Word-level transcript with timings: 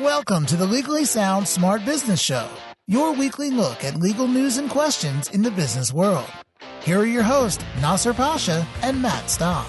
Welcome 0.00 0.46
to 0.46 0.56
the 0.56 0.64
Legally 0.64 1.04
Sound 1.04 1.46
Smart 1.46 1.84
Business 1.84 2.18
Show, 2.18 2.48
your 2.86 3.12
weekly 3.12 3.50
look 3.50 3.84
at 3.84 3.96
legal 3.96 4.26
news 4.26 4.56
and 4.56 4.70
questions 4.70 5.28
in 5.28 5.42
the 5.42 5.50
business 5.50 5.92
world. 5.92 6.24
Here 6.80 7.00
are 7.00 7.04
your 7.04 7.22
hosts, 7.22 7.62
Nasser 7.82 8.14
Pasha 8.14 8.66
and 8.80 9.02
Matt 9.02 9.28
Staub. 9.28 9.66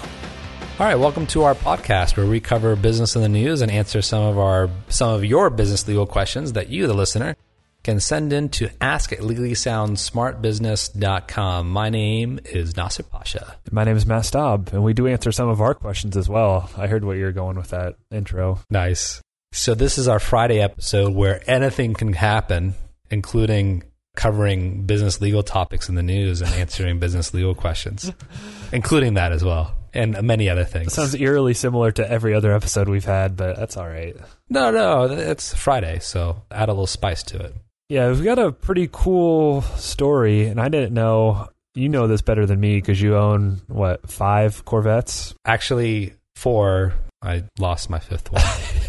All 0.80 0.86
right, 0.86 0.94
welcome 0.94 1.26
to 1.26 1.42
our 1.42 1.54
podcast 1.54 2.16
where 2.16 2.24
we 2.24 2.40
cover 2.40 2.74
business 2.74 3.14
in 3.14 3.20
the 3.20 3.28
news 3.28 3.60
and 3.60 3.70
answer 3.70 4.00
some 4.00 4.22
of 4.22 4.38
our 4.38 4.70
some 4.88 5.10
of 5.10 5.26
your 5.26 5.50
business 5.50 5.86
legal 5.86 6.06
questions 6.06 6.54
that 6.54 6.70
you, 6.70 6.86
the 6.86 6.94
listener, 6.94 7.36
can 7.82 8.00
send 8.00 8.32
in 8.32 8.48
to 8.48 8.70
ask 8.80 9.12
at 9.12 9.18
legallysoundsmartbusiness.com. 9.18 11.70
My 11.70 11.90
name 11.90 12.40
is 12.46 12.78
Nasser 12.78 13.02
Pasha. 13.02 13.58
My 13.70 13.84
name 13.84 13.98
is 13.98 14.06
Matt 14.06 14.24
Staub, 14.24 14.70
and 14.72 14.82
we 14.82 14.94
do 14.94 15.06
answer 15.06 15.32
some 15.32 15.50
of 15.50 15.60
our 15.60 15.74
questions 15.74 16.16
as 16.16 16.30
well. 16.30 16.70
I 16.78 16.86
heard 16.86 17.04
what 17.04 17.18
you're 17.18 17.30
going 17.30 17.58
with 17.58 17.68
that 17.68 17.96
intro. 18.10 18.60
Nice. 18.70 19.20
So 19.54 19.76
this 19.76 19.98
is 19.98 20.08
our 20.08 20.18
Friday 20.18 20.60
episode 20.60 21.14
where 21.14 21.40
anything 21.48 21.94
can 21.94 22.12
happen, 22.12 22.74
including 23.08 23.84
covering 24.16 24.84
business 24.84 25.20
legal 25.20 25.44
topics 25.44 25.88
in 25.88 25.94
the 25.94 26.02
news 26.02 26.42
and 26.42 26.52
answering 26.54 26.98
business 26.98 27.32
legal 27.32 27.54
questions, 27.54 28.10
including 28.72 29.14
that 29.14 29.30
as 29.30 29.44
well, 29.44 29.72
and 29.94 30.20
many 30.24 30.50
other 30.50 30.64
things. 30.64 30.88
It 30.88 30.90
sounds 30.90 31.14
eerily 31.14 31.54
similar 31.54 31.92
to 31.92 32.10
every 32.10 32.34
other 32.34 32.52
episode 32.52 32.88
we've 32.88 33.04
had, 33.04 33.36
but 33.36 33.56
that's 33.56 33.76
all 33.76 33.86
right. 33.86 34.16
No, 34.50 34.72
no, 34.72 35.04
it's 35.04 35.54
Friday, 35.54 36.00
so 36.00 36.42
add 36.50 36.68
a 36.68 36.72
little 36.72 36.88
spice 36.88 37.22
to 37.22 37.38
it. 37.38 37.54
Yeah, 37.88 38.08
we've 38.08 38.24
got 38.24 38.40
a 38.40 38.50
pretty 38.50 38.88
cool 38.90 39.62
story, 39.62 40.46
and 40.46 40.60
I 40.60 40.68
didn't 40.68 40.92
know. 40.94 41.48
You 41.76 41.88
know 41.88 42.08
this 42.08 42.22
better 42.22 42.44
than 42.44 42.58
me 42.58 42.76
because 42.78 43.00
you 43.00 43.16
own 43.16 43.62
what 43.68 44.10
five 44.10 44.64
Corvettes? 44.64 45.32
Actually, 45.44 46.14
four. 46.34 46.94
I 47.22 47.44
lost 47.58 47.88
my 47.88 48.00
fifth 48.00 48.32
one. 48.32 48.42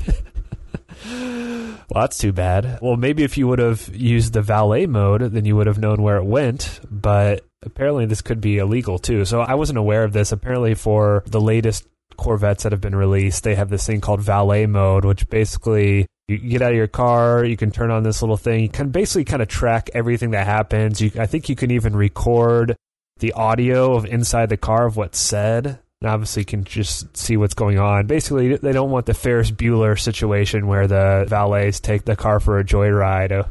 Well, 1.90 2.04
that's 2.04 2.18
too 2.18 2.34
bad. 2.34 2.80
Well, 2.82 2.98
maybe 2.98 3.24
if 3.24 3.38
you 3.38 3.48
would 3.48 3.60
have 3.60 3.96
used 3.96 4.34
the 4.34 4.42
valet 4.42 4.86
mode, 4.86 5.22
then 5.22 5.46
you 5.46 5.56
would 5.56 5.68
have 5.68 5.78
known 5.78 6.02
where 6.02 6.18
it 6.18 6.26
went. 6.26 6.80
But 6.90 7.46
apparently, 7.64 8.06
this 8.06 8.22
could 8.22 8.42
be 8.42 8.58
illegal 8.58 8.98
too. 8.98 9.26
So 9.26 9.42
I 9.42 9.56
wasn't 9.56 9.78
aware 9.78 10.04
of 10.04 10.14
this. 10.14 10.32
Apparently, 10.32 10.74
for 10.74 11.24
the 11.28 11.42
latest 11.42 11.88
Corvettes 12.18 12.64
that 12.64 12.72
have 12.72 12.82
been 12.82 12.96
released, 12.96 13.44
they 13.44 13.56
have 13.56 13.70
this 13.70 13.86
thing 13.86 14.02
called 14.02 14.22
valet 14.22 14.66
mode, 14.66 15.06
which 15.06 15.30
basically 15.30 16.08
you 16.28 16.38
get 16.38 16.62
out 16.62 16.72
of 16.72 16.78
your 16.78 16.88
car, 16.88 17.46
you 17.46 17.58
can 17.58 17.72
turn 17.72 17.92
on 17.92 18.04
this 18.04 18.22
little 18.22 18.38
thing. 18.38 18.64
You 18.64 18.70
can 18.70 18.90
basically 18.90 19.26
kind 19.26 19.42
of 19.42 19.48
track 19.48 19.90
everything 19.94 20.32
that 20.32 20.48
happens. 20.48 21.02
You, 21.02 21.12
I 21.20 21.28
think 21.28 21.50
you 21.50 21.56
can 21.56 21.72
even 21.72 21.96
record 21.96 22.76
the 23.18 23.34
audio 23.34 23.94
of 23.96 24.06
inside 24.06 24.50
the 24.50 24.58
car 24.58 24.86
of 24.86 24.98
what's 24.98 25.20
said 25.20 25.80
and 26.02 26.10
obviously 26.10 26.44
can 26.44 26.64
just 26.64 27.16
see 27.16 27.38
what's 27.38 27.54
going 27.54 27.80
on. 27.80 28.08
Basically, 28.08 28.58
they 28.58 28.74
don't 28.74 28.92
want 28.92 29.06
the 29.06 29.14
Ferris 29.14 29.52
Bueller 29.52 30.00
situation 30.00 30.68
where 30.68 30.88
the 30.88 31.26
valets 31.28 31.80
take 31.80 32.06
the 32.06 32.16
car 32.16 32.40
for 32.40 32.60
a 32.60 32.64
joyride. 32.64 33.50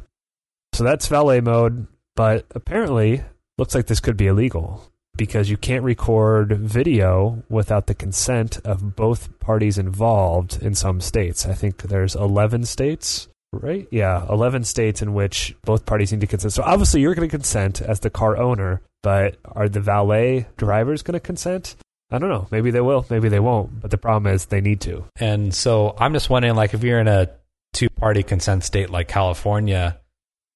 So 0.72 0.84
that's 0.84 1.06
valet 1.08 1.40
mode, 1.40 1.86
but 2.16 2.46
apparently 2.54 3.22
looks 3.58 3.74
like 3.74 3.86
this 3.86 4.00
could 4.00 4.16
be 4.16 4.26
illegal 4.26 4.90
because 5.16 5.48
you 5.48 5.56
can't 5.56 5.84
record 5.84 6.52
video 6.58 7.42
without 7.48 7.86
the 7.86 7.94
consent 7.94 8.58
of 8.64 8.96
both 8.96 9.38
parties 9.38 9.78
involved 9.78 10.60
in 10.62 10.74
some 10.74 11.00
states. 11.00 11.46
I 11.46 11.54
think 11.54 11.82
there's 11.82 12.16
11 12.16 12.64
states, 12.64 13.28
right? 13.52 13.86
Yeah, 13.90 14.26
11 14.28 14.64
states 14.64 15.02
in 15.02 15.14
which 15.14 15.54
both 15.64 15.86
parties 15.86 16.12
need 16.12 16.20
to 16.22 16.26
consent. 16.26 16.52
So 16.52 16.62
obviously 16.64 17.00
you're 17.00 17.14
going 17.14 17.28
to 17.28 17.36
consent 17.36 17.80
as 17.80 18.00
the 18.00 18.10
car 18.10 18.36
owner, 18.36 18.82
but 19.02 19.36
are 19.44 19.68
the 19.68 19.80
valet 19.80 20.46
drivers 20.56 21.02
going 21.02 21.14
to 21.14 21.20
consent? 21.20 21.76
I 22.10 22.18
don't 22.18 22.28
know. 22.28 22.46
Maybe 22.50 22.70
they 22.70 22.80
will. 22.80 23.06
Maybe 23.10 23.28
they 23.28 23.40
won't. 23.40 23.80
But 23.80 23.90
the 23.90 23.98
problem 23.98 24.32
is 24.32 24.46
they 24.46 24.60
need 24.60 24.80
to. 24.82 25.04
And 25.16 25.54
so 25.54 25.94
I'm 25.98 26.12
just 26.12 26.30
wondering, 26.30 26.54
like, 26.54 26.74
if 26.74 26.84
you're 26.84 27.00
in 27.00 27.08
a 27.08 27.30
two-party 27.72 28.22
consent 28.22 28.64
state 28.64 28.90
like 28.90 29.08
California, 29.08 30.00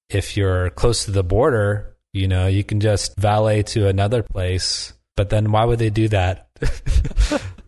if 0.09 0.37
you're 0.37 0.69
close 0.71 1.05
to 1.05 1.11
the 1.11 1.23
border, 1.23 1.95
you 2.13 2.27
know, 2.27 2.47
you 2.47 2.63
can 2.63 2.79
just 2.79 3.15
valet 3.17 3.63
to 3.63 3.87
another 3.87 4.23
place. 4.23 4.93
But 5.15 5.29
then 5.29 5.51
why 5.51 5.65
would 5.65 5.79
they 5.79 5.89
do 5.89 6.07
that? 6.09 6.47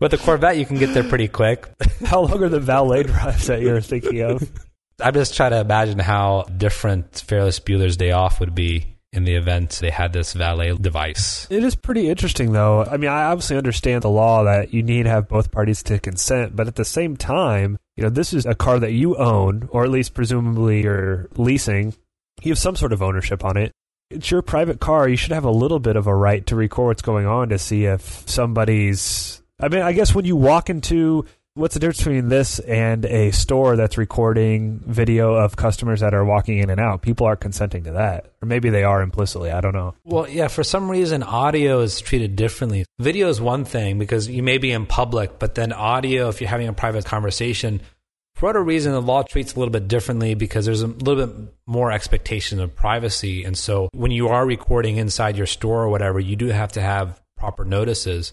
With 0.00 0.10
the 0.10 0.18
Corvette, 0.18 0.56
you 0.56 0.66
can 0.66 0.78
get 0.78 0.94
there 0.94 1.04
pretty 1.04 1.28
quick. 1.28 1.68
How 2.04 2.22
long 2.22 2.42
are 2.42 2.48
the 2.48 2.60
valet 2.60 3.04
drives 3.04 3.46
that 3.46 3.60
you're 3.60 3.80
thinking 3.80 4.20
of? 4.22 4.50
I'm 5.00 5.14
just 5.14 5.36
trying 5.36 5.50
to 5.52 5.60
imagine 5.60 5.98
how 5.98 6.44
different 6.44 7.24
Ferris 7.26 7.58
Bueller's 7.58 7.96
Day 7.96 8.12
Off 8.12 8.38
would 8.40 8.54
be 8.54 8.91
in 9.12 9.24
the 9.24 9.34
event 9.34 9.78
they 9.80 9.90
had 9.90 10.12
this 10.12 10.32
valet 10.32 10.76
device. 10.76 11.46
It 11.50 11.62
is 11.62 11.74
pretty 11.74 12.08
interesting, 12.08 12.52
though. 12.52 12.84
I 12.84 12.96
mean, 12.96 13.10
I 13.10 13.24
obviously 13.24 13.56
understand 13.56 14.02
the 14.02 14.10
law 14.10 14.44
that 14.44 14.72
you 14.72 14.82
need 14.82 15.04
to 15.04 15.10
have 15.10 15.28
both 15.28 15.50
parties 15.50 15.82
to 15.84 15.98
consent, 15.98 16.56
but 16.56 16.66
at 16.66 16.76
the 16.76 16.84
same 16.84 17.16
time, 17.16 17.78
you 17.96 18.02
know, 18.02 18.10
this 18.10 18.32
is 18.32 18.46
a 18.46 18.54
car 18.54 18.78
that 18.78 18.92
you 18.92 19.16
own, 19.16 19.68
or 19.70 19.84
at 19.84 19.90
least 19.90 20.14
presumably 20.14 20.82
you're 20.82 21.28
leasing. 21.36 21.94
You 22.42 22.52
have 22.52 22.58
some 22.58 22.76
sort 22.76 22.92
of 22.92 23.02
ownership 23.02 23.44
on 23.44 23.56
it. 23.56 23.72
It's 24.10 24.30
your 24.30 24.42
private 24.42 24.80
car. 24.80 25.08
You 25.08 25.16
should 25.16 25.32
have 25.32 25.44
a 25.44 25.50
little 25.50 25.78
bit 25.78 25.96
of 25.96 26.06
a 26.06 26.14
right 26.14 26.46
to 26.46 26.56
record 26.56 26.88
what's 26.88 27.02
going 27.02 27.26
on 27.26 27.50
to 27.50 27.58
see 27.58 27.84
if 27.84 28.28
somebody's. 28.28 29.42
I 29.60 29.68
mean, 29.68 29.82
I 29.82 29.92
guess 29.92 30.14
when 30.14 30.24
you 30.24 30.36
walk 30.36 30.70
into 30.70 31.26
What's 31.54 31.74
the 31.74 31.80
difference 31.80 31.98
between 31.98 32.30
this 32.30 32.60
and 32.60 33.04
a 33.04 33.30
store 33.30 33.76
that's 33.76 33.98
recording 33.98 34.80
video 34.86 35.34
of 35.34 35.54
customers 35.54 36.00
that 36.00 36.14
are 36.14 36.24
walking 36.24 36.56
in 36.56 36.70
and 36.70 36.80
out? 36.80 37.02
People 37.02 37.26
aren't 37.26 37.40
consenting 37.40 37.84
to 37.84 37.92
that. 37.92 38.32
Or 38.40 38.46
maybe 38.46 38.70
they 38.70 38.84
are 38.84 39.02
implicitly. 39.02 39.50
I 39.50 39.60
don't 39.60 39.74
know. 39.74 39.94
Well, 40.02 40.26
yeah, 40.26 40.48
for 40.48 40.64
some 40.64 40.90
reason, 40.90 41.22
audio 41.22 41.80
is 41.80 42.00
treated 42.00 42.36
differently. 42.36 42.86
Video 42.98 43.28
is 43.28 43.38
one 43.38 43.66
thing 43.66 43.98
because 43.98 44.28
you 44.28 44.42
may 44.42 44.56
be 44.56 44.72
in 44.72 44.86
public, 44.86 45.38
but 45.38 45.54
then 45.54 45.74
audio, 45.74 46.30
if 46.30 46.40
you're 46.40 46.48
having 46.48 46.68
a 46.68 46.72
private 46.72 47.04
conversation, 47.04 47.82
for 48.34 48.46
whatever 48.46 48.64
reason, 48.64 48.92
the 48.92 49.02
law 49.02 49.22
treats 49.22 49.54
a 49.54 49.58
little 49.58 49.72
bit 49.72 49.88
differently 49.88 50.32
because 50.32 50.64
there's 50.64 50.80
a 50.80 50.86
little 50.86 51.26
bit 51.26 51.54
more 51.66 51.92
expectation 51.92 52.60
of 52.60 52.74
privacy. 52.74 53.44
And 53.44 53.58
so 53.58 53.90
when 53.92 54.10
you 54.10 54.28
are 54.28 54.46
recording 54.46 54.96
inside 54.96 55.36
your 55.36 55.44
store 55.44 55.82
or 55.82 55.90
whatever, 55.90 56.18
you 56.18 56.34
do 56.34 56.46
have 56.46 56.72
to 56.72 56.80
have 56.80 57.20
proper 57.36 57.66
notices. 57.66 58.32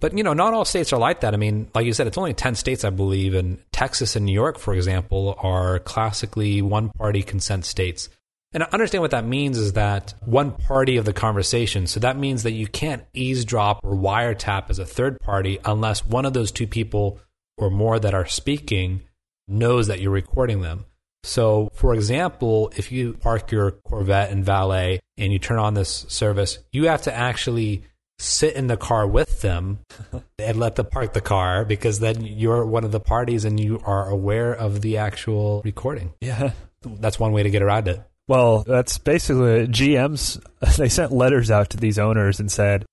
But 0.00 0.16
you 0.16 0.22
know, 0.22 0.32
not 0.32 0.54
all 0.54 0.64
states 0.64 0.92
are 0.92 0.98
like 0.98 1.20
that. 1.20 1.34
I 1.34 1.36
mean, 1.36 1.70
like 1.74 1.86
you 1.86 1.92
said, 1.92 2.06
it's 2.06 2.18
only 2.18 2.34
ten 2.34 2.54
states, 2.54 2.84
I 2.84 2.90
believe, 2.90 3.34
and 3.34 3.58
Texas 3.72 4.16
and 4.16 4.24
New 4.24 4.32
York, 4.32 4.58
for 4.58 4.74
example, 4.74 5.36
are 5.38 5.78
classically 5.80 6.62
one-party 6.62 7.22
consent 7.22 7.64
states. 7.64 8.08
And 8.52 8.62
I 8.62 8.68
understand 8.72 9.02
what 9.02 9.10
that 9.10 9.26
means 9.26 9.58
is 9.58 9.74
that 9.74 10.14
one 10.24 10.52
party 10.52 10.96
of 10.96 11.04
the 11.04 11.12
conversation. 11.12 11.86
So 11.86 12.00
that 12.00 12.16
means 12.16 12.44
that 12.44 12.52
you 12.52 12.66
can't 12.66 13.04
eavesdrop 13.12 13.80
or 13.82 13.94
wiretap 13.94 14.70
as 14.70 14.78
a 14.78 14.86
third 14.86 15.20
party 15.20 15.58
unless 15.64 16.06
one 16.06 16.24
of 16.24 16.32
those 16.32 16.50
two 16.50 16.66
people 16.66 17.20
or 17.58 17.70
more 17.70 17.98
that 17.98 18.14
are 18.14 18.26
speaking 18.26 19.02
knows 19.48 19.88
that 19.88 20.00
you're 20.00 20.10
recording 20.10 20.62
them. 20.62 20.86
So, 21.24 21.68
for 21.74 21.92
example, 21.92 22.72
if 22.76 22.90
you 22.90 23.14
park 23.14 23.50
your 23.50 23.72
Corvette 23.72 24.30
in 24.30 24.44
valet 24.44 25.00
and 25.18 25.30
you 25.32 25.38
turn 25.38 25.58
on 25.58 25.74
this 25.74 26.06
service, 26.08 26.58
you 26.72 26.86
have 26.86 27.02
to 27.02 27.14
actually 27.14 27.82
sit 28.18 28.54
in 28.54 28.66
the 28.66 28.76
car 28.76 29.06
with 29.06 29.40
them 29.42 29.78
and 30.38 30.58
let 30.58 30.76
them 30.76 30.86
park 30.86 31.12
the 31.12 31.20
car 31.20 31.64
because 31.64 32.00
then 32.00 32.22
you're 32.22 32.66
one 32.66 32.84
of 32.84 32.92
the 32.92 33.00
parties 33.00 33.44
and 33.44 33.60
you 33.60 33.80
are 33.84 34.08
aware 34.08 34.52
of 34.52 34.80
the 34.80 34.98
actual 34.98 35.62
recording. 35.64 36.12
Yeah. 36.20 36.52
That's 36.82 37.18
one 37.18 37.32
way 37.32 37.42
to 37.42 37.50
get 37.50 37.62
around 37.62 37.88
it. 37.88 38.02
Well, 38.28 38.62
that's 38.66 38.98
basically 38.98 39.66
GM's. 39.68 40.40
They 40.76 40.88
sent 40.88 41.12
letters 41.12 41.50
out 41.50 41.70
to 41.70 41.76
these 41.76 41.98
owners 41.98 42.40
and 42.40 42.50
said, 42.50 42.84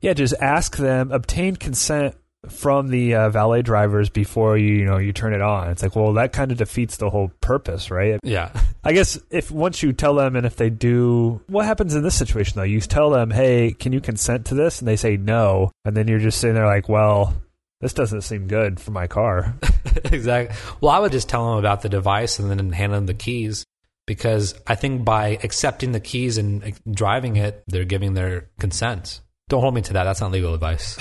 yeah, 0.00 0.12
just 0.12 0.34
ask 0.40 0.76
them, 0.76 1.10
obtain 1.10 1.56
consent 1.56 2.14
from 2.50 2.88
the 2.88 3.14
uh, 3.14 3.30
valet 3.30 3.62
drivers 3.62 4.10
before 4.10 4.56
you 4.56 4.74
you 4.74 4.84
know 4.84 4.98
you 4.98 5.12
turn 5.12 5.34
it 5.34 5.40
on. 5.40 5.70
It's 5.70 5.82
like, 5.82 5.96
well, 5.96 6.12
that 6.14 6.32
kind 6.32 6.52
of 6.52 6.58
defeats 6.58 6.96
the 6.96 7.10
whole 7.10 7.30
purpose, 7.40 7.90
right? 7.90 8.18
Yeah. 8.22 8.50
I 8.82 8.92
guess 8.92 9.18
if 9.30 9.50
once 9.50 9.82
you 9.82 9.92
tell 9.92 10.14
them 10.14 10.36
and 10.36 10.46
if 10.46 10.56
they 10.56 10.70
do, 10.70 11.40
what 11.46 11.66
happens 11.66 11.94
in 11.94 12.02
this 12.02 12.14
situation 12.14 12.56
though? 12.56 12.64
You 12.64 12.80
tell 12.80 13.10
them, 13.10 13.30
"Hey, 13.30 13.72
can 13.72 13.92
you 13.92 14.00
consent 14.00 14.46
to 14.46 14.54
this?" 14.54 14.80
and 14.80 14.88
they 14.88 14.96
say 14.96 15.16
no, 15.16 15.70
and 15.84 15.96
then 15.96 16.08
you're 16.08 16.18
just 16.18 16.40
sitting 16.40 16.54
there 16.54 16.66
like, 16.66 16.88
"Well, 16.88 17.34
this 17.80 17.94
doesn't 17.94 18.22
seem 18.22 18.46
good 18.46 18.80
for 18.80 18.90
my 18.90 19.06
car." 19.06 19.54
exactly. 20.04 20.56
Well, 20.80 20.92
I 20.92 20.98
would 20.98 21.12
just 21.12 21.28
tell 21.28 21.48
them 21.48 21.58
about 21.58 21.82
the 21.82 21.88
device 21.88 22.38
and 22.38 22.50
then 22.50 22.72
hand 22.72 22.92
them 22.92 23.06
the 23.06 23.14
keys 23.14 23.64
because 24.06 24.54
I 24.66 24.74
think 24.74 25.04
by 25.04 25.38
accepting 25.42 25.92
the 25.92 26.00
keys 26.00 26.38
and 26.38 26.74
driving 26.90 27.36
it, 27.36 27.62
they're 27.66 27.84
giving 27.84 28.14
their 28.14 28.50
consent. 28.58 29.20
Don't 29.48 29.60
hold 29.60 29.74
me 29.74 29.82
to 29.82 29.92
that. 29.94 30.04
That's 30.04 30.20
not 30.20 30.32
legal 30.32 30.54
advice. 30.54 30.96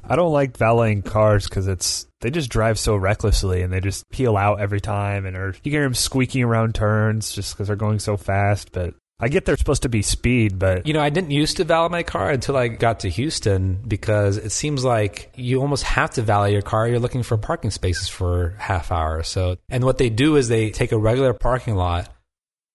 I 0.04 0.14
don't 0.14 0.32
like 0.32 0.56
valeting 0.56 1.02
cars 1.02 1.48
because 1.48 1.66
it's 1.66 2.06
they 2.20 2.30
just 2.30 2.48
drive 2.48 2.78
so 2.78 2.94
recklessly 2.94 3.62
and 3.62 3.72
they 3.72 3.80
just 3.80 4.08
peel 4.10 4.36
out 4.36 4.60
every 4.60 4.80
time 4.80 5.26
and 5.26 5.36
or 5.36 5.54
you 5.64 5.72
hear 5.72 5.82
them 5.82 5.94
squeaking 5.94 6.44
around 6.44 6.74
turns 6.74 7.32
just 7.32 7.54
because 7.54 7.66
they're 7.66 7.76
going 7.76 7.98
so 7.98 8.16
fast. 8.16 8.70
But 8.70 8.94
I 9.18 9.28
get 9.28 9.46
they're 9.46 9.56
supposed 9.56 9.82
to 9.82 9.88
be 9.88 10.00
speed, 10.02 10.60
but 10.60 10.86
you 10.86 10.94
know 10.94 11.00
I 11.00 11.10
didn't 11.10 11.32
used 11.32 11.56
to 11.56 11.64
valet 11.64 11.88
my 11.88 12.02
car 12.04 12.30
until 12.30 12.56
I 12.56 12.68
got 12.68 13.00
to 13.00 13.10
Houston 13.10 13.82
because 13.86 14.36
it 14.36 14.50
seems 14.50 14.84
like 14.84 15.32
you 15.34 15.60
almost 15.60 15.82
have 15.82 16.10
to 16.12 16.22
valet 16.22 16.52
your 16.52 16.62
car. 16.62 16.86
You're 16.86 17.00
looking 17.00 17.24
for 17.24 17.36
parking 17.36 17.72
spaces 17.72 18.08
for 18.08 18.54
half 18.58 18.92
hour. 18.92 19.24
So 19.24 19.56
and 19.68 19.82
what 19.82 19.98
they 19.98 20.08
do 20.08 20.36
is 20.36 20.46
they 20.46 20.70
take 20.70 20.92
a 20.92 20.98
regular 20.98 21.34
parking 21.34 21.74
lot 21.74 22.08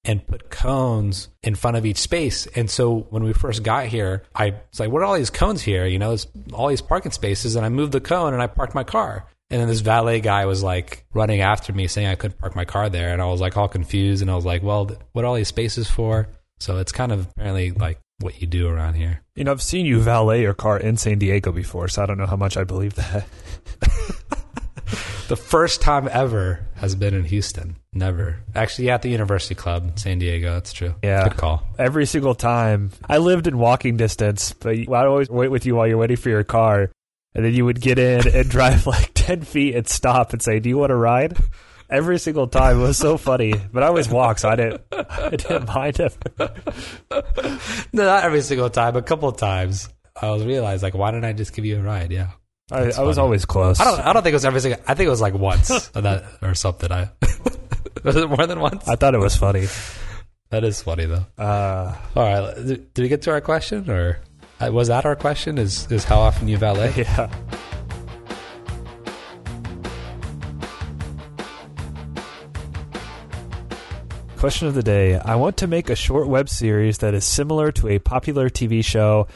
and 0.05 0.25
put 0.25 0.49
cones 0.49 1.29
in 1.43 1.55
front 1.55 1.77
of 1.77 1.85
each 1.85 1.97
space. 1.97 2.47
And 2.47 2.69
so 2.69 3.07
when 3.09 3.23
we 3.23 3.33
first 3.33 3.63
got 3.63 3.87
here, 3.87 4.23
I 4.33 4.51
was 4.51 4.79
like, 4.79 4.91
what 4.91 5.01
are 5.01 5.05
all 5.05 5.15
these 5.15 5.29
cones 5.29 5.61
here? 5.61 5.85
You 5.85 5.99
know, 5.99 6.11
it's 6.11 6.27
all 6.53 6.67
these 6.67 6.81
parking 6.81 7.11
spaces. 7.11 7.55
And 7.55 7.65
I 7.65 7.69
moved 7.69 7.91
the 7.91 8.01
cone 8.01 8.33
and 8.33 8.41
I 8.41 8.47
parked 8.47 8.75
my 8.75 8.83
car. 8.83 9.27
And 9.49 9.61
then 9.61 9.67
this 9.67 9.81
valet 9.81 10.21
guy 10.21 10.45
was 10.45 10.63
like 10.63 11.05
running 11.13 11.41
after 11.41 11.71
me 11.73 11.87
saying 11.87 12.07
I 12.07 12.15
couldn't 12.15 12.39
park 12.39 12.55
my 12.55 12.65
car 12.65 12.89
there. 12.89 13.13
And 13.13 13.21
I 13.21 13.25
was 13.25 13.41
like 13.41 13.57
all 13.57 13.67
confused. 13.67 14.21
And 14.21 14.31
I 14.31 14.35
was 14.35 14.45
like, 14.45 14.63
well, 14.63 14.89
what 15.11 15.25
are 15.25 15.27
all 15.27 15.35
these 15.35 15.47
spaces 15.47 15.89
for? 15.89 16.27
So 16.59 16.77
it's 16.77 16.91
kind 16.91 17.11
of 17.11 17.27
apparently 17.31 17.71
like 17.71 17.99
what 18.19 18.41
you 18.41 18.47
do 18.47 18.67
around 18.67 18.95
here. 18.95 19.21
You 19.35 19.43
know, 19.43 19.51
I've 19.51 19.61
seen 19.61 19.85
you 19.85 19.99
valet 19.99 20.41
your 20.41 20.53
car 20.53 20.79
in 20.79 20.97
San 20.97 21.19
Diego 21.19 21.51
before, 21.51 21.87
so 21.87 22.01
I 22.01 22.05
don't 22.05 22.17
know 22.17 22.25
how 22.25 22.37
much 22.37 22.57
I 22.57 22.63
believe 22.63 22.95
that. 22.95 23.27
The 25.27 25.35
first 25.35 25.81
time 25.81 26.07
ever 26.11 26.59
has 26.75 26.93
been 26.93 27.13
in 27.15 27.23
Houston. 27.23 27.77
Never. 27.93 28.41
Actually, 28.53 28.91
at 28.91 29.01
the 29.01 29.09
University 29.09 29.55
Club, 29.55 29.97
San 29.97 30.19
Diego. 30.19 30.53
That's 30.53 30.71
true. 30.71 30.93
Yeah. 31.03 31.23
Good 31.23 31.37
call. 31.37 31.63
Every 31.79 32.05
single 32.05 32.35
time. 32.35 32.91
I 33.09 33.17
lived 33.17 33.47
in 33.47 33.57
walking 33.57 33.97
distance, 33.97 34.53
but 34.53 34.75
I'd 34.75 34.87
always 34.89 35.29
wait 35.29 35.49
with 35.49 35.65
you 35.65 35.75
while 35.75 35.87
you're 35.87 35.97
waiting 35.97 36.17
for 36.17 36.29
your 36.29 36.43
car. 36.43 36.91
And 37.33 37.43
then 37.43 37.53
you 37.53 37.65
would 37.65 37.81
get 37.81 37.97
in 37.97 38.27
and 38.27 38.49
drive 38.49 38.85
like 38.85 39.11
10 39.15 39.41
feet 39.41 39.75
and 39.75 39.87
stop 39.87 40.31
and 40.33 40.41
say, 40.41 40.59
Do 40.59 40.69
you 40.69 40.77
want 40.77 40.91
to 40.91 40.95
ride? 40.95 41.37
Every 41.89 42.19
single 42.19 42.47
time. 42.47 42.79
It 42.79 42.83
was 42.83 42.97
so 42.97 43.17
funny. 43.17 43.53
But 43.73 43.83
I 43.83 43.87
always 43.87 44.07
walk, 44.09 44.39
so 44.39 44.49
I 44.49 44.55
didn't, 44.55 44.81
I 44.91 45.29
didn't 45.31 45.67
mind 45.67 45.99
it. 45.99 46.17
No, 47.93 48.03
not 48.03 48.23
every 48.25 48.41
single 48.41 48.69
time. 48.69 48.95
A 48.95 49.01
couple 49.01 49.29
of 49.29 49.37
times. 49.37 49.87
I 50.21 50.29
was 50.31 50.43
realized 50.45 50.83
like, 50.83 50.93
why 50.93 51.11
didn't 51.11 51.25
I 51.25 51.33
just 51.33 51.53
give 51.53 51.65
you 51.65 51.77
a 51.79 51.81
ride? 51.81 52.11
Yeah. 52.11 52.31
I, 52.71 52.91
I 52.97 53.01
was 53.03 53.19
always 53.19 53.45
close. 53.45 53.79
I 53.79 53.83
don't. 53.83 53.99
I 53.99 54.11
don't 54.11 54.23
think 54.23 54.33
it 54.33 54.37
was 54.37 54.45
every 54.45 54.59
single. 54.59 54.81
I 54.87 54.95
think 54.95 55.05
it 55.05 55.11
was 55.11 55.21
like 55.21 55.35
once 55.35 55.69
or 55.95 56.01
that 56.01 56.23
or 56.41 56.55
something. 56.55 56.91
I 56.91 57.11
was 58.03 58.15
it 58.15 58.27
more 58.27 58.47
than 58.47 58.59
once. 58.59 58.87
I 58.87 58.95
thought 58.95 59.13
it 59.13 59.19
was 59.19 59.35
funny. 59.35 59.67
that 60.49 60.63
is 60.63 60.81
funny 60.81 61.05
though. 61.05 61.25
Uh, 61.37 61.95
All 62.15 62.23
right, 62.23 62.55
did, 62.55 62.91
did 62.95 63.01
we 63.03 63.07
get 63.07 63.21
to 63.23 63.31
our 63.31 63.41
question 63.41 63.87
or 63.87 64.19
uh, 64.59 64.71
was 64.71 64.87
that 64.87 65.05
our 65.05 65.15
question? 65.15 65.59
Is 65.59 65.91
is 65.91 66.05
how 66.05 66.17
often 66.17 66.47
you 66.47 66.57
valet? 66.57 66.91
yeah. 66.97 67.29
Question 74.37 74.67
of 74.67 74.73
the 74.73 74.83
day. 74.83 75.17
I 75.17 75.35
want 75.35 75.57
to 75.57 75.67
make 75.67 75.89
a 75.89 75.95
short 75.95 76.27
web 76.27 76.49
series 76.49 76.97
that 76.99 77.13
is 77.13 77.25
similar 77.25 77.71
to 77.73 77.89
a 77.89 77.99
popular 77.99 78.49
TV 78.49 78.83
show. 78.83 79.27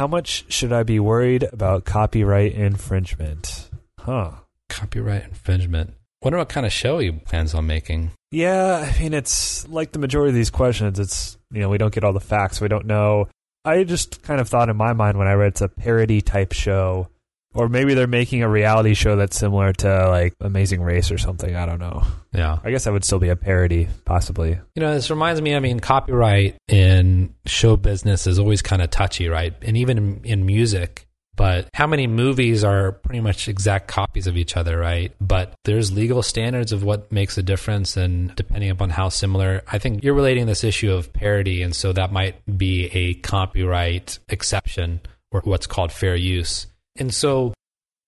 How 0.00 0.06
much 0.06 0.50
should 0.50 0.72
I 0.72 0.82
be 0.82 0.98
worried 0.98 1.42
about 1.52 1.84
copyright 1.84 2.54
infringement? 2.54 3.68
Huh. 3.98 4.30
Copyright 4.70 5.24
infringement. 5.24 5.92
Wonder 6.22 6.38
what 6.38 6.48
kind 6.48 6.64
of 6.64 6.72
show 6.72 7.00
he 7.00 7.10
plans 7.10 7.52
on 7.52 7.66
making. 7.66 8.12
Yeah, 8.30 8.90
I 8.90 8.98
mean, 8.98 9.12
it's 9.12 9.68
like 9.68 9.92
the 9.92 9.98
majority 9.98 10.30
of 10.30 10.36
these 10.36 10.48
questions. 10.48 10.98
It's, 10.98 11.36
you 11.52 11.60
know, 11.60 11.68
we 11.68 11.76
don't 11.76 11.92
get 11.92 12.02
all 12.02 12.14
the 12.14 12.18
facts. 12.18 12.62
We 12.62 12.68
don't 12.68 12.86
know. 12.86 13.28
I 13.66 13.84
just 13.84 14.22
kind 14.22 14.40
of 14.40 14.48
thought 14.48 14.70
in 14.70 14.76
my 14.78 14.94
mind 14.94 15.18
when 15.18 15.28
I 15.28 15.34
read 15.34 15.48
it's 15.48 15.60
a 15.60 15.68
parody 15.68 16.22
type 16.22 16.54
show. 16.54 17.08
Or 17.54 17.68
maybe 17.68 17.94
they're 17.94 18.06
making 18.06 18.42
a 18.42 18.48
reality 18.48 18.94
show 18.94 19.16
that's 19.16 19.36
similar 19.36 19.72
to 19.72 20.08
like 20.08 20.34
Amazing 20.40 20.82
Race 20.82 21.10
or 21.10 21.18
something. 21.18 21.56
I 21.56 21.66
don't 21.66 21.80
know. 21.80 22.04
Yeah. 22.32 22.58
I 22.62 22.70
guess 22.70 22.84
that 22.84 22.92
would 22.92 23.04
still 23.04 23.18
be 23.18 23.28
a 23.28 23.36
parody, 23.36 23.88
possibly. 24.04 24.50
You 24.74 24.80
know, 24.82 24.94
this 24.94 25.10
reminds 25.10 25.42
me. 25.42 25.56
I 25.56 25.60
mean, 25.60 25.80
copyright 25.80 26.56
in 26.68 27.34
show 27.46 27.76
business 27.76 28.26
is 28.26 28.38
always 28.38 28.62
kind 28.62 28.82
of 28.82 28.90
touchy, 28.90 29.28
right? 29.28 29.54
And 29.62 29.76
even 29.76 29.98
in, 29.98 30.20
in 30.24 30.46
music. 30.46 31.06
But 31.36 31.70
how 31.72 31.86
many 31.86 32.06
movies 32.06 32.64
are 32.64 32.92
pretty 32.92 33.20
much 33.20 33.48
exact 33.48 33.88
copies 33.88 34.26
of 34.26 34.36
each 34.36 34.58
other, 34.58 34.78
right? 34.78 35.12
But 35.22 35.54
there's 35.64 35.90
legal 35.90 36.22
standards 36.22 36.70
of 36.70 36.84
what 36.84 37.10
makes 37.10 37.38
a 37.38 37.42
difference, 37.42 37.96
and 37.96 38.34
depending 38.34 38.68
upon 38.68 38.90
how 38.90 39.08
similar, 39.08 39.62
I 39.66 39.78
think 39.78 40.04
you're 40.04 40.12
relating 40.12 40.44
this 40.44 40.64
issue 40.64 40.92
of 40.92 41.14
parody, 41.14 41.62
and 41.62 41.74
so 41.74 41.94
that 41.94 42.12
might 42.12 42.58
be 42.58 42.90
a 42.92 43.14
copyright 43.14 44.18
exception 44.28 45.00
or 45.32 45.40
what's 45.42 45.66
called 45.66 45.92
fair 45.92 46.14
use. 46.14 46.66
And 46.96 47.12
so 47.12 47.54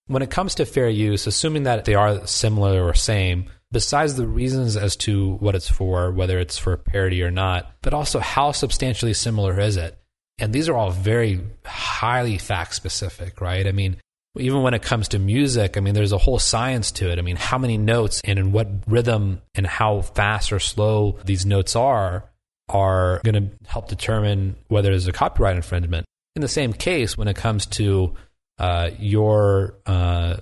when 0.07 0.21
it 0.21 0.29
comes 0.29 0.55
to 0.55 0.65
fair 0.65 0.89
use, 0.89 1.27
assuming 1.27 1.63
that 1.63 1.85
they 1.85 1.95
are 1.95 2.25
similar 2.27 2.83
or 2.83 2.93
same, 2.93 3.49
besides 3.71 4.15
the 4.15 4.27
reasons 4.27 4.75
as 4.75 4.95
to 4.97 5.35
what 5.35 5.55
it's 5.55 5.69
for, 5.69 6.11
whether 6.11 6.39
it's 6.39 6.57
for 6.57 6.77
parody 6.77 7.23
or 7.23 7.31
not, 7.31 7.71
but 7.81 7.93
also 7.93 8.19
how 8.19 8.51
substantially 8.51 9.13
similar 9.13 9.59
is 9.59 9.77
it? 9.77 9.97
And 10.39 10.51
these 10.51 10.67
are 10.67 10.75
all 10.75 10.91
very 10.91 11.41
highly 11.65 12.37
fact 12.37 12.75
specific, 12.75 13.39
right? 13.39 13.65
I 13.65 13.71
mean, 13.71 13.97
even 14.37 14.63
when 14.63 14.73
it 14.73 14.81
comes 14.81 15.09
to 15.09 15.19
music, 15.19 15.77
I 15.77 15.79
mean, 15.79 15.93
there's 15.93 16.11
a 16.11 16.17
whole 16.17 16.39
science 16.39 16.91
to 16.93 17.11
it. 17.11 17.19
I 17.19 17.21
mean, 17.21 17.35
how 17.35 17.57
many 17.57 17.77
notes 17.77 18.19
and 18.25 18.39
in 18.39 18.51
what 18.51 18.67
rhythm 18.87 19.41
and 19.53 19.67
how 19.67 20.01
fast 20.01 20.51
or 20.51 20.59
slow 20.59 21.19
these 21.23 21.45
notes 21.45 21.75
are 21.75 22.29
are 22.69 23.21
going 23.23 23.35
to 23.35 23.67
help 23.67 23.87
determine 23.87 24.55
whether 24.67 24.89
there's 24.89 25.07
a 25.07 25.11
copyright 25.11 25.55
infringement. 25.55 26.05
In 26.35 26.41
the 26.41 26.47
same 26.47 26.73
case, 26.73 27.17
when 27.17 27.27
it 27.27 27.35
comes 27.35 27.65
to 27.67 28.13
uh, 28.57 28.91
your, 28.99 29.75
uh, 29.85 30.37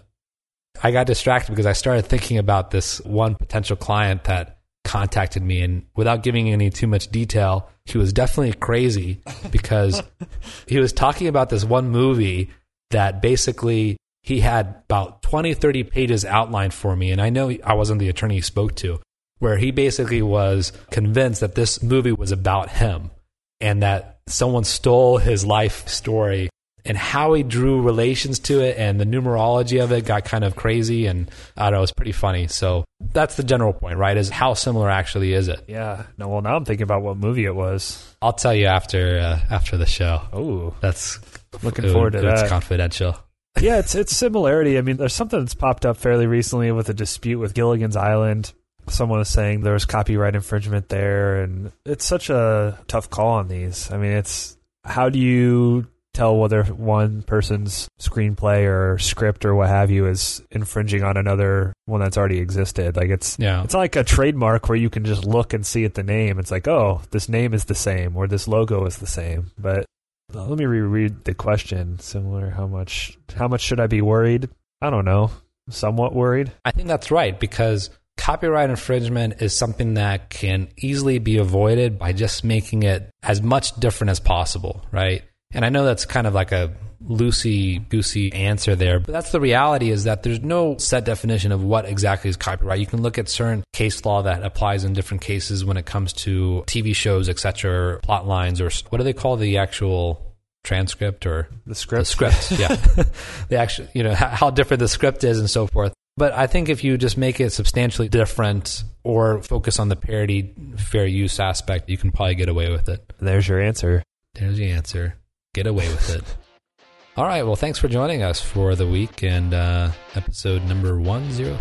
I 0.83 0.91
got 0.91 1.07
distracted 1.07 1.51
because 1.51 1.65
I 1.65 1.73
started 1.73 2.05
thinking 2.05 2.37
about 2.37 2.71
this 2.71 2.99
one 3.01 3.35
potential 3.35 3.75
client 3.75 4.25
that 4.25 4.59
contacted 4.83 5.43
me, 5.43 5.61
and 5.61 5.85
without 5.95 6.23
giving 6.23 6.49
any 6.49 6.69
too 6.69 6.87
much 6.87 7.09
detail, 7.09 7.69
he 7.85 7.97
was 7.97 8.11
definitely 8.11 8.53
crazy 8.53 9.21
because 9.51 10.01
he 10.67 10.79
was 10.79 10.91
talking 10.91 11.27
about 11.27 11.49
this 11.49 11.63
one 11.63 11.89
movie 11.89 12.49
that 12.89 13.21
basically 13.21 13.97
he 14.23 14.39
had 14.39 14.81
about 14.85 15.21
20, 15.23 15.53
30 15.53 15.83
pages 15.83 16.25
outlined 16.25 16.73
for 16.73 16.95
me. 16.95 17.11
And 17.11 17.21
I 17.21 17.29
know 17.29 17.55
I 17.63 17.73
wasn't 17.73 17.99
the 17.99 18.09
attorney 18.09 18.35
he 18.35 18.41
spoke 18.41 18.75
to, 18.77 18.99
where 19.39 19.57
he 19.57 19.71
basically 19.71 20.21
was 20.21 20.73
convinced 20.91 21.41
that 21.41 21.55
this 21.55 21.81
movie 21.81 22.11
was 22.11 22.31
about 22.31 22.69
him 22.69 23.11
and 23.59 23.81
that 23.81 24.19
someone 24.27 24.63
stole 24.63 25.17
his 25.17 25.45
life 25.45 25.87
story 25.87 26.49
and 26.85 26.97
how 26.97 27.33
he 27.33 27.43
drew 27.43 27.81
relations 27.81 28.39
to 28.39 28.61
it 28.61 28.77
and 28.77 28.99
the 28.99 29.05
numerology 29.05 29.83
of 29.83 29.91
it 29.91 30.05
got 30.05 30.25
kind 30.25 30.43
of 30.43 30.55
crazy 30.55 31.05
and 31.05 31.29
I 31.57 31.69
don't 31.69 31.79
know, 31.79 31.83
it's 31.83 31.91
pretty 31.91 32.11
funny. 32.11 32.47
So 32.47 32.85
that's 32.99 33.35
the 33.35 33.43
general 33.43 33.73
point, 33.73 33.97
right? 33.97 34.17
Is 34.17 34.29
how 34.29 34.53
similar 34.53 34.89
actually 34.89 35.33
is 35.33 35.47
it? 35.47 35.63
Yeah. 35.67 36.03
No, 36.17 36.27
well, 36.29 36.41
now 36.41 36.55
I'm 36.55 36.65
thinking 36.65 36.83
about 36.83 37.01
what 37.01 37.17
movie 37.17 37.45
it 37.45 37.55
was. 37.55 38.15
I'll 38.21 38.33
tell 38.33 38.53
you 38.53 38.65
after 38.65 39.19
uh, 39.19 39.39
after 39.49 39.77
the 39.77 39.85
show. 39.85 40.21
Oh, 40.33 40.73
That's 40.81 41.19
looking 41.63 41.91
forward 41.91 42.13
to 42.13 42.29
it's 42.29 42.41
that. 42.41 42.49
confidential. 42.49 43.15
yeah, 43.59 43.79
it's 43.79 43.95
it's 43.95 44.15
similarity. 44.15 44.77
I 44.77 44.81
mean, 44.81 44.97
there's 44.97 45.13
something 45.13 45.39
that's 45.39 45.53
popped 45.55 45.85
up 45.85 45.97
fairly 45.97 46.25
recently 46.27 46.71
with 46.71 46.89
a 46.89 46.93
dispute 46.93 47.39
with 47.39 47.53
Gilligan's 47.53 47.95
Island. 47.95 48.53
Someone 48.87 49.19
is 49.19 49.29
saying 49.29 49.61
there 49.61 49.73
was 49.73 49.85
copyright 49.85 50.35
infringement 50.35 50.89
there, 50.89 51.41
and 51.43 51.71
it's 51.85 52.05
such 52.05 52.29
a 52.29 52.79
tough 52.87 53.09
call 53.09 53.33
on 53.33 53.47
these. 53.47 53.91
I 53.91 53.97
mean, 53.97 54.13
it's 54.13 54.57
how 54.83 55.09
do 55.09 55.19
you 55.19 55.87
tell 56.13 56.35
whether 56.37 56.63
one 56.63 57.21
person's 57.23 57.87
screenplay 57.99 58.65
or 58.65 58.97
script 58.99 59.45
or 59.45 59.55
what 59.55 59.69
have 59.69 59.89
you 59.89 60.05
is 60.07 60.41
infringing 60.51 61.03
on 61.03 61.17
another 61.17 61.73
one 61.85 62.01
that's 62.01 62.17
already 62.17 62.39
existed? 62.39 62.95
Like 62.97 63.09
it's 63.09 63.37
Yeah. 63.39 63.63
it's 63.63 63.73
like 63.73 63.95
a 63.95 64.03
trademark 64.03 64.67
where 64.69 64.77
you 64.77 64.89
can 64.89 65.05
just 65.05 65.25
look 65.25 65.53
and 65.53 65.65
see 65.65 65.85
at 65.85 65.93
the 65.93 66.03
name. 66.03 66.39
It's 66.39 66.51
like, 66.51 66.67
oh, 66.67 67.01
this 67.11 67.29
name 67.29 67.53
is 67.53 67.65
the 67.65 67.75
same 67.75 68.15
or 68.17 68.27
this 68.27 68.47
logo 68.47 68.85
is 68.85 68.97
the 68.97 69.07
same. 69.07 69.51
But 69.57 69.85
uh, 70.33 70.45
let 70.45 70.57
me 70.57 70.65
reread 70.65 71.23
the 71.25 71.33
question. 71.33 71.99
Similar, 71.99 72.49
how 72.51 72.67
much 72.67 73.17
how 73.35 73.47
much 73.47 73.61
should 73.61 73.79
I 73.79 73.87
be 73.87 74.01
worried? 74.01 74.49
I 74.81 74.89
don't 74.89 75.05
know. 75.05 75.31
Somewhat 75.69 76.13
worried. 76.13 76.51
I 76.65 76.71
think 76.71 76.87
that's 76.87 77.11
right 77.11 77.39
because 77.39 77.89
copyright 78.17 78.69
infringement 78.69 79.41
is 79.41 79.55
something 79.55 79.95
that 79.95 80.29
can 80.29 80.67
easily 80.77 81.17
be 81.19 81.37
avoided 81.37 81.97
by 81.97 82.13
just 82.13 82.43
making 82.43 82.83
it 82.83 83.09
as 83.23 83.41
much 83.41 83.75
different 83.79 84.09
as 84.11 84.19
possible, 84.19 84.85
right? 84.91 85.23
And 85.53 85.65
I 85.65 85.69
know 85.69 85.85
that's 85.85 86.05
kind 86.05 86.27
of 86.27 86.33
like 86.33 86.51
a 86.51 86.73
loosey 87.03 87.87
goosey 87.89 88.31
answer 88.31 88.75
there, 88.75 88.99
but 88.99 89.11
that's 89.11 89.31
the 89.31 89.39
reality 89.39 89.89
is 89.89 90.03
that 90.03 90.23
there's 90.23 90.41
no 90.41 90.77
set 90.77 91.03
definition 91.03 91.51
of 91.51 91.63
what 91.63 91.85
exactly 91.85 92.29
is 92.29 92.37
copyright. 92.37 92.79
You 92.79 92.85
can 92.85 93.01
look 93.01 93.17
at 93.17 93.27
certain 93.27 93.63
case 93.73 94.05
law 94.05 94.21
that 94.21 94.43
applies 94.43 94.83
in 94.83 94.93
different 94.93 95.21
cases 95.21 95.65
when 95.65 95.77
it 95.77 95.85
comes 95.85 96.13
to 96.13 96.63
TV 96.67 96.95
shows, 96.95 97.27
etc., 97.27 97.99
plot 98.01 98.27
lines, 98.27 98.61
or 98.61 98.69
what 98.89 98.99
do 98.99 99.03
they 99.03 99.13
call 99.13 99.35
the 99.35 99.57
actual 99.57 100.35
transcript 100.63 101.25
or 101.25 101.49
The 101.65 101.75
script. 101.75 102.05
the 102.05 102.05
script, 102.05 102.51
yeah. 102.51 102.75
the 103.49 103.57
actual, 103.57 103.87
you 103.93 104.03
know, 104.03 104.13
how, 104.13 104.27
how 104.27 104.49
different 104.51 104.79
the 104.79 104.87
script 104.87 105.23
is 105.23 105.39
and 105.39 105.49
so 105.49 105.67
forth. 105.67 105.93
But 106.17 106.33
I 106.33 106.47
think 106.47 106.69
if 106.69 106.83
you 106.83 106.97
just 106.97 107.17
make 107.17 107.39
it 107.39 107.51
substantially 107.51 108.09
different 108.09 108.83
or 109.03 109.41
focus 109.41 109.79
on 109.79 109.89
the 109.89 109.95
parody 109.95 110.53
fair 110.77 111.07
use 111.07 111.39
aspect, 111.39 111.89
you 111.89 111.97
can 111.97 112.11
probably 112.11 112.35
get 112.35 112.49
away 112.49 112.69
with 112.69 112.89
it. 112.89 113.01
There's 113.19 113.47
your 113.47 113.59
answer. 113.59 114.03
There's 114.35 114.57
the 114.57 114.69
answer. 114.69 115.15
Get 115.53 115.67
away 115.67 115.87
with 115.89 116.15
it. 116.15 116.23
All 117.17 117.25
right. 117.25 117.43
Well, 117.43 117.57
thanks 117.57 117.77
for 117.77 117.87
joining 117.89 118.21
us 118.23 118.39
for 118.41 118.73
the 118.75 118.87
week 118.87 119.21
and 119.21 119.53
uh, 119.53 119.91
episode 120.15 120.63
number 120.63 120.99
103. 120.99 121.57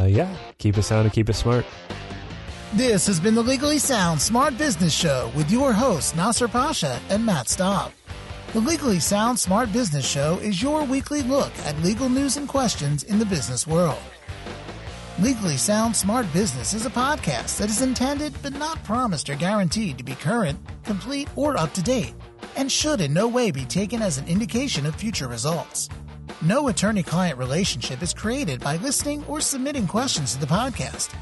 Uh, 0.00 0.06
yeah. 0.06 0.34
Keep 0.58 0.78
it 0.78 0.82
sound 0.82 1.04
and 1.04 1.12
keep 1.12 1.28
it 1.28 1.34
smart. 1.34 1.64
This 2.74 3.06
has 3.06 3.18
been 3.18 3.34
the 3.34 3.42
Legally 3.42 3.78
Sound 3.78 4.20
Smart 4.20 4.58
Business 4.58 4.92
Show 4.92 5.30
with 5.34 5.50
your 5.50 5.72
hosts, 5.72 6.14
Nasser 6.14 6.46
Pasha 6.46 7.00
and 7.08 7.24
Matt 7.24 7.48
Staub. 7.48 7.92
The 8.52 8.60
Legally 8.60 9.00
Sound 9.00 9.38
Smart 9.38 9.72
Business 9.72 10.06
Show 10.06 10.38
is 10.42 10.62
your 10.62 10.84
weekly 10.84 11.22
look 11.22 11.52
at 11.60 11.80
legal 11.82 12.08
news 12.08 12.36
and 12.36 12.48
questions 12.48 13.02
in 13.04 13.18
the 13.18 13.26
business 13.26 13.66
world. 13.66 13.98
Legally 15.18 15.56
Sound 15.56 15.96
Smart 15.96 16.30
Business 16.32 16.74
is 16.74 16.86
a 16.86 16.90
podcast 16.90 17.58
that 17.58 17.70
is 17.70 17.82
intended 17.82 18.34
but 18.42 18.52
not 18.52 18.82
promised 18.84 19.30
or 19.30 19.34
guaranteed 19.34 19.96
to 19.98 20.04
be 20.04 20.14
current, 20.14 20.58
complete, 20.84 21.28
or 21.36 21.56
up 21.56 21.72
to 21.72 21.82
date, 21.82 22.14
and 22.56 22.70
should 22.70 23.00
in 23.00 23.12
no 23.12 23.28
way 23.28 23.50
be 23.50 23.64
taken 23.64 24.02
as 24.02 24.18
an 24.18 24.26
indication 24.28 24.86
of 24.86 24.94
future 24.94 25.28
results. 25.28 25.88
No 26.42 26.68
attorney 26.68 27.02
client 27.02 27.38
relationship 27.38 28.02
is 28.02 28.12
created 28.12 28.60
by 28.60 28.76
listening 28.76 29.24
or 29.26 29.40
submitting 29.40 29.86
questions 29.86 30.34
to 30.34 30.40
the 30.40 30.46
podcast. 30.46 31.14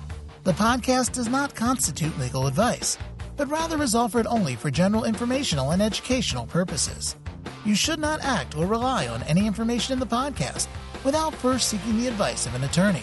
The 0.42 0.52
podcast 0.52 1.12
does 1.12 1.28
not 1.28 1.54
constitute 1.54 2.18
legal 2.18 2.46
advice, 2.46 2.98
but 3.36 3.48
rather 3.48 3.82
is 3.82 3.94
offered 3.94 4.26
only 4.26 4.56
for 4.56 4.70
general 4.70 5.04
informational 5.04 5.70
and 5.70 5.80
educational 5.80 6.46
purposes. 6.46 7.16
You 7.64 7.74
should 7.74 7.98
not 7.98 8.22
act 8.22 8.56
or 8.56 8.66
rely 8.66 9.08
on 9.08 9.22
any 9.22 9.46
information 9.46 9.94
in 9.94 10.00
the 10.00 10.06
podcast 10.06 10.66
without 11.04 11.34
first 11.34 11.68
seeking 11.68 11.98
the 11.98 12.08
advice 12.08 12.46
of 12.46 12.54
an 12.54 12.64
attorney. 12.64 13.02